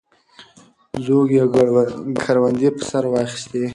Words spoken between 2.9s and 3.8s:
واخیستې.